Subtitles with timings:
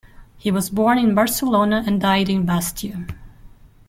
[0.35, 3.05] He was born in Barcelona and died in Bastia.